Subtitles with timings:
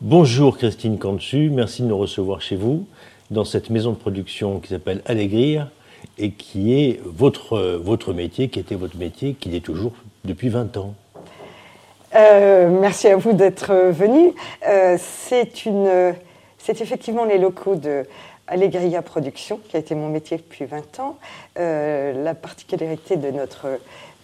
[0.00, 2.86] Bonjour Christine Cantu, merci de nous recevoir chez vous
[3.32, 5.72] dans cette maison de production qui s'appelle Allégrir
[6.18, 9.90] et qui est votre, métier, qui était votre métier, qui l'est toujours
[10.24, 10.94] depuis 20 ans.
[12.14, 14.34] Euh, merci à vous d'être venu.
[14.68, 18.04] Euh, c'est effectivement les locaux de
[18.46, 21.18] Allegria Production, qui a été mon métier depuis 20 ans.
[21.58, 23.66] Euh, la particularité de notre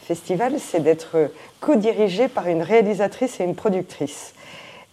[0.03, 4.35] festival, c'est d'être co-dirigé par une réalisatrice et une productrice.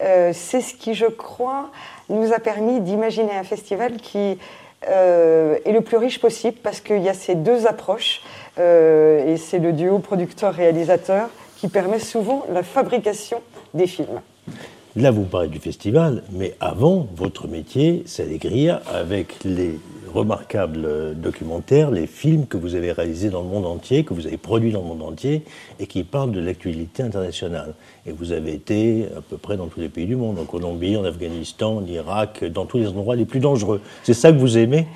[0.02, 1.70] Euh, c'est ce qui, je crois,
[2.10, 4.38] nous a permis d'imaginer un festival qui
[4.90, 8.22] euh, est le plus riche possible parce qu'il y a ces deux approches
[8.58, 13.42] euh, et c'est le duo producteur-réalisateur qui permet souvent la fabrication
[13.74, 14.22] des films.
[14.96, 19.80] Là, vous parlez du festival, mais avant, votre métier, c'est d'écrire avec les
[20.14, 24.38] remarquables documentaires, les films que vous avez réalisés dans le monde entier, que vous avez
[24.38, 25.44] produits dans le monde entier,
[25.80, 27.74] et qui parlent de l'actualité internationale.
[28.06, 30.98] Et vous avez été à peu près dans tous les pays du monde, en Colombie,
[30.98, 33.82] en Afghanistan, en Irak, dans tous les endroits les plus dangereux.
[34.04, 34.88] C'est ça que vous aimez?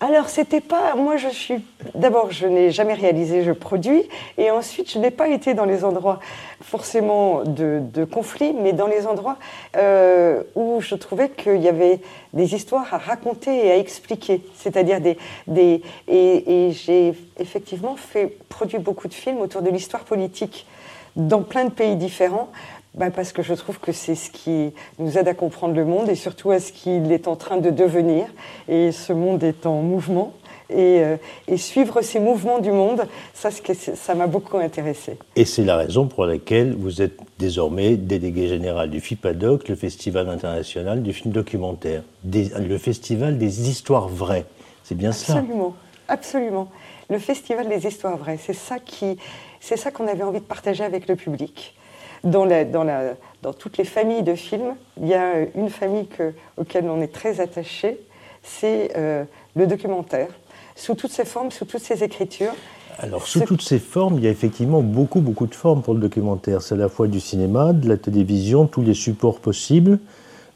[0.00, 0.94] Alors, c'était pas.
[0.94, 1.60] Moi, je suis.
[1.96, 4.04] D'abord, je n'ai jamais réalisé, je produis.
[4.36, 6.20] Et ensuite, je n'ai pas été dans les endroits
[6.62, 9.38] forcément de, de conflit, mais dans les endroits
[9.76, 11.98] euh, où je trouvais qu'il y avait
[12.32, 14.42] des histoires à raconter et à expliquer.
[14.54, 15.82] C'est-à-dire des.
[16.06, 20.66] et j'ai effectivement fait, produit beaucoup de films autour de l'histoire politique
[21.16, 22.50] dans plein de pays différents.
[22.98, 26.08] Ben parce que je trouve que c'est ce qui nous aide à comprendre le monde
[26.08, 28.26] et surtout à ce qu'il est en train de devenir.
[28.68, 30.32] Et ce monde est en mouvement.
[30.70, 33.50] Et, euh, et suivre ces mouvements du monde, ça,
[33.94, 35.16] ça m'a beaucoup intéressé.
[35.36, 40.28] Et c'est la raison pour laquelle vous êtes désormais délégué général du FIPADOC, le Festival
[40.28, 44.44] international du film documentaire, des, le Festival des histoires vraies.
[44.82, 45.38] C'est bien absolument, ça?
[45.38, 45.74] Absolument,
[46.08, 46.68] absolument.
[47.08, 49.16] Le Festival des histoires vraies, c'est ça qui,
[49.60, 51.74] c'est ça qu'on avait envie de partager avec le public
[52.24, 56.06] dans, la, dans, la, dans, toutes les familles de films, il y a une famille
[56.06, 58.00] que, auquel on est très attaché,
[58.42, 59.24] c'est euh,
[59.56, 60.28] le documentaire,
[60.74, 62.54] sous toutes ses formes, sous toutes ses écritures.
[63.00, 66.00] Alors, sous toutes ces formes, il y a effectivement beaucoup, beaucoup de formes pour le
[66.00, 66.62] documentaire.
[66.62, 70.00] C'est à la fois du cinéma, de la télévision, tous les supports possibles.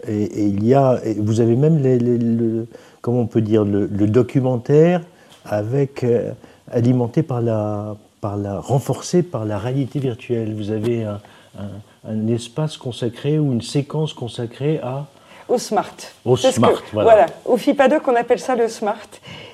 [0.09, 2.67] Et, et il y a, et vous avez même, les, les, le,
[3.01, 5.03] comment on peut dire, le, le documentaire
[5.45, 6.33] avec, euh,
[6.73, 10.55] alimenté par la, par la, renforcé par la réalité virtuelle.
[10.55, 11.21] Vous avez un,
[11.59, 11.69] un,
[12.09, 15.07] un, espace consacré ou une séquence consacrée à
[15.49, 15.97] au smart.
[16.25, 17.11] Au smart, que, voilà.
[17.11, 17.27] voilà.
[17.45, 18.97] Au FIPADOC, on appelle ça le smart.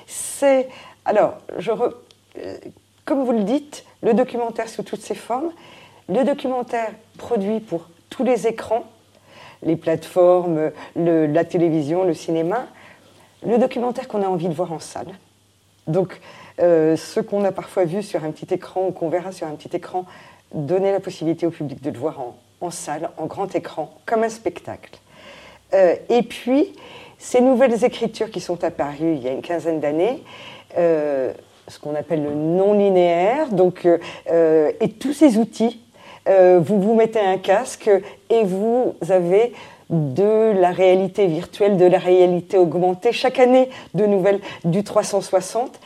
[0.05, 0.69] C'est
[1.03, 1.95] alors, je re,
[2.37, 2.57] euh,
[3.03, 5.49] comme vous le dites, le documentaire sous toutes ses formes,
[6.07, 8.85] le documentaire produit pour tous les écrans,
[9.63, 12.67] les plateformes, le, la télévision, le cinéma,
[13.45, 15.09] le documentaire qu'on a envie de voir en salle.
[15.87, 16.19] Donc,
[16.61, 19.51] euh, ce qu'on a parfois vu sur un petit écran ou qu'on verra sur un
[19.51, 20.05] petit écran
[20.53, 22.19] donner la possibilité au public de le voir
[22.61, 24.99] en, salle, en grand écran, comme un spectacle.
[25.73, 26.73] Euh, et puis,
[27.17, 30.23] ces nouvelles écritures qui sont apparues il y a une quinzaine d'années,
[30.77, 31.33] euh,
[31.67, 33.47] ce qu'on appelle le non-linéaire,
[34.27, 35.79] et tous ces outils,
[36.25, 37.91] vous vous mettez un casque
[38.29, 39.53] et vous avez
[39.89, 45.79] de la réalité virtuelle, de la réalité augmentée, chaque année de nouvelles du 360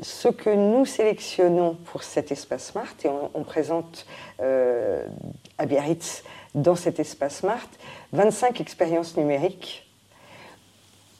[0.00, 4.06] ce que nous sélectionnons pour cet espace Smart, et on, on présente
[4.40, 5.04] euh,
[5.58, 6.22] à Biarritz
[6.54, 7.68] dans cet espace Smart
[8.12, 9.84] 25 expériences numériques.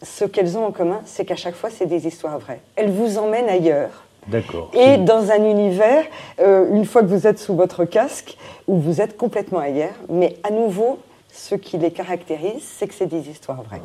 [0.03, 2.61] Ce qu'elles ont en commun, c'est qu'à chaque fois, c'est des histoires vraies.
[2.77, 4.05] Elles vous emmènent ailleurs.
[4.29, 4.71] D'accord.
[4.75, 6.05] Et dans un univers,
[6.39, 10.37] euh, une fois que vous êtes sous votre casque, où vous êtes complètement ailleurs, mais
[10.45, 10.99] à nouveau,
[11.33, 13.83] ce qui les caractérise, c'est que c'est des histoires vraies.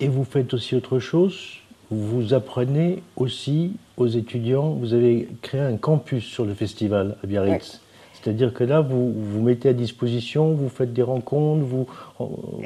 [0.00, 1.57] Et vous faites aussi autre chose?
[1.90, 7.80] Vous apprenez aussi aux étudiants, vous avez créé un campus sur le festival à Biarritz.
[8.20, 11.86] C'est-à-dire que là, vous vous mettez à disposition, vous faites des rencontres, vous...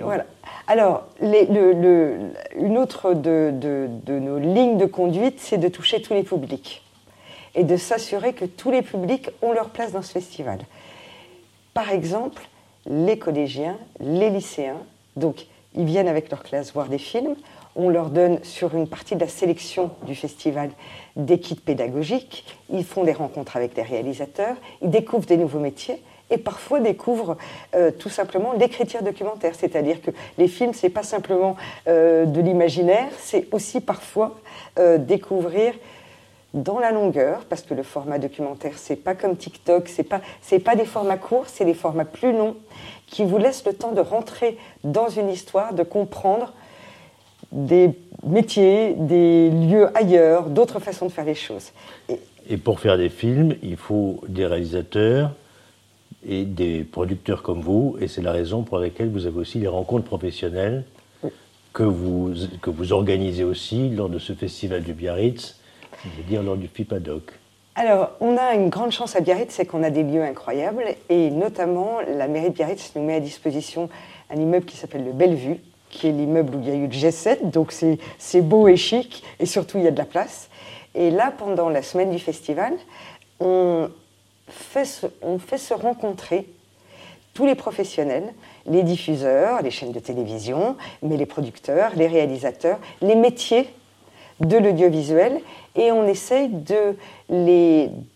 [0.00, 0.24] Voilà.
[0.66, 2.16] Alors, les, le, le,
[2.56, 6.82] une autre de, de, de, nos lignes de conduite, c'est de toucher tous les publics
[7.54, 10.58] et de s'assurer que tous les publics ont leur place dans ce festival.
[11.74, 12.42] Par exemple,
[12.86, 14.80] les collégiens, les lycéens,
[15.16, 17.36] donc ils viennent avec leur classe voir des films,
[17.76, 20.70] on leur donne sur une partie de la sélection du festival
[21.16, 26.02] des kits pédagogiques, ils font des rencontres avec des réalisateurs, ils découvrent des nouveaux métiers
[26.30, 27.36] et parfois découvrent
[27.74, 31.56] euh, tout simplement l'écriture documentaire, c'est-à-dire que les films c'est pas simplement
[31.88, 34.36] euh, de l'imaginaire, c'est aussi parfois
[34.78, 35.74] euh, découvrir
[36.54, 40.20] dans la longueur, parce que le format documentaire c'est pas comme TikTok, c'est pas
[40.64, 42.56] pas des formats courts, c'est des formats plus longs
[43.06, 46.52] qui vous laissent le temps de rentrer dans une histoire, de comprendre
[47.52, 47.90] des
[48.24, 51.72] métiers, des lieux ailleurs, d'autres façons de faire les choses.
[52.08, 52.18] Et,
[52.48, 55.32] et, pour faire des films, il faut des réalisateurs,
[56.26, 59.68] et des producteurs comme vous, et c'est la raison pour laquelle vous avez aussi les
[59.68, 60.84] rencontres professionnelles
[61.72, 65.58] que vous, que vous organisez aussi lors de ce festival du Biarritz,
[66.02, 67.32] c'est-à-dire lors du FIPADOC.
[67.74, 71.30] Alors, on a une grande chance à Biarritz, c'est qu'on a des lieux incroyables, et
[71.30, 73.88] notamment la mairie de Biarritz nous met à disposition
[74.30, 75.56] un immeuble qui s'appelle le Bellevue,
[75.92, 77.72] qui est l'immeuble où il y a eu le G7, donc
[78.18, 80.48] c'est beau et chic, et surtout il y a de la place.
[80.96, 82.74] Et là, pendant la semaine du festival,
[83.38, 83.88] on
[84.48, 86.48] fait se, rencontrer
[87.34, 88.34] tous les professionnels,
[88.66, 93.68] les diffuseurs, les chaînes de télévision, mais les producteurs, les réalisateurs, les métiers
[94.40, 95.40] de l'audiovisuel,
[95.76, 96.96] et on essaye de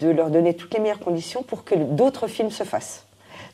[0.03, 3.06] leur donner toutes les meilleures conditions pour que d'autres films se fassent.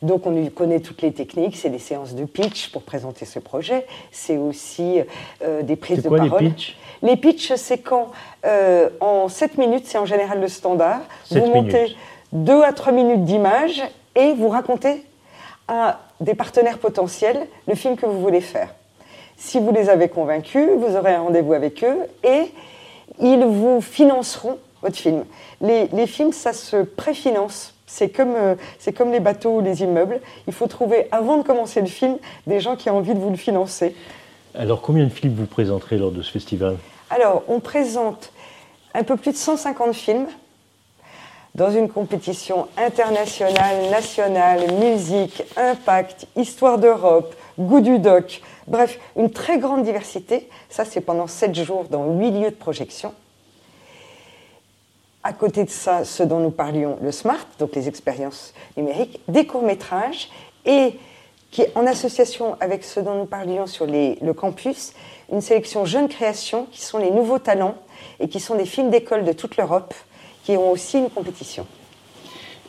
[0.02, 3.86] Donc on connaît toutes les techniques, c'est des séances de pitch pour présenter ce projet,
[4.10, 5.00] c'est aussi
[5.42, 6.42] euh, des prises de parole.
[6.42, 6.76] Les pitchs?
[7.02, 8.10] Les pitchs, c'est quand
[8.44, 11.00] euh, en 7 minutes, c'est en général le standard,
[11.30, 11.96] vous montez
[12.32, 13.82] 2 à 3 minutes d'image
[14.14, 15.04] et vous racontez
[15.68, 18.74] à des partenaires potentiels le film que vous voulez faire.
[19.36, 22.52] Si vous les avez convaincus, vous aurez un rendez-vous avec eux et
[23.20, 25.24] ils vous financeront votre film.
[25.60, 27.74] Les, les films, ça se préfinance.
[27.92, 30.18] C'est comme, euh, c'est comme les bateaux ou les immeubles.
[30.46, 32.16] Il faut trouver, avant de commencer le film,
[32.46, 33.94] des gens qui ont envie de vous le financer.
[34.54, 36.78] Alors, combien de films vous présenterez lors de ce festival?
[37.10, 38.32] Alors, on présente
[38.94, 40.26] un peu plus de 150 films
[41.54, 49.58] dans une compétition internationale, nationale, musique, impact, histoire d'Europe, goût du doc, bref, une très
[49.58, 50.48] grande diversité.
[50.70, 53.12] Ça, c'est pendant 7 jours dans 8 lieux de projection.
[55.24, 59.46] À côté de ça, ce dont nous parlions, le SMART, donc les expériences numériques, des
[59.46, 60.30] courts-métrages
[60.66, 60.98] et
[61.52, 64.94] qui est en association avec ce dont nous parlions sur les, le campus,
[65.30, 67.76] une sélection jeunes créations qui sont les nouveaux talents
[68.18, 69.94] et qui sont des films d'école de toute l'Europe
[70.44, 71.66] qui ont aussi une compétition.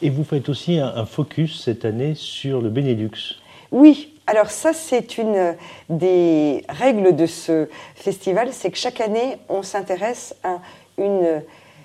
[0.03, 3.39] Et vous faites aussi un, un focus cette année sur le Benelux.
[3.71, 5.55] Oui, alors ça c'est une
[5.89, 10.59] des règles de ce festival, c'est que chaque année on s'intéresse à
[10.99, 11.41] une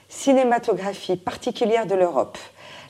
[0.08, 2.38] cinématographie particulière de l'Europe.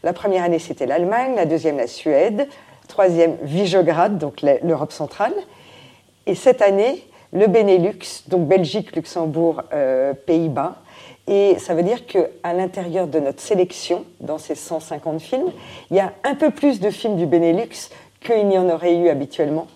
[0.02, 2.48] La première année c'était l'Allemagne, la deuxième la Suède,
[2.86, 5.34] troisième Visegrad, donc l'Europe centrale,
[6.26, 10.76] et cette année le Benelux, donc Belgique, Luxembourg, euh, Pays-Bas,
[11.26, 15.52] et ça veut dire qu'à l'intérieur de notre sélection, dans ces 150 films,
[15.90, 17.90] il y a un peu plus de films du Benelux
[18.24, 19.66] qu'il n'y en aurait eu habituellement,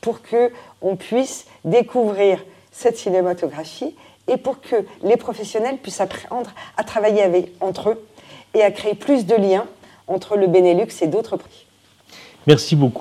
[0.00, 3.96] pour qu'on puisse découvrir cette cinématographie
[4.30, 8.06] et pour que les professionnels puissent apprendre à travailler avec, entre eux
[8.54, 9.66] et à créer plus de liens
[10.06, 11.66] entre le Benelux et d'autres prix.
[12.46, 12.98] Merci beaucoup.